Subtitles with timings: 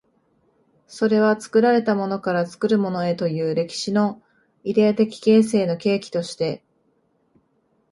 [0.87, 4.19] それは作られたものから作るものへという歴史の
[4.63, 6.63] イデヤ的形成の契機として、